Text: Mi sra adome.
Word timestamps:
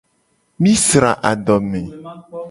Mi 0.63 0.71
sra 0.85 1.11
adome. 1.31 1.81